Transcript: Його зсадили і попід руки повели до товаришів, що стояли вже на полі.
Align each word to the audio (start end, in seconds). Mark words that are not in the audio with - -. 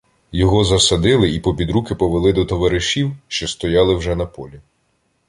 Його 0.31 0.63
зсадили 0.63 1.29
і 1.31 1.39
попід 1.39 1.71
руки 1.71 1.95
повели 1.95 2.33
до 2.33 2.45
товаришів, 2.45 3.11
що 3.27 3.47
стояли 3.47 3.95
вже 3.95 4.15
на 4.15 4.25
полі. 4.25 4.61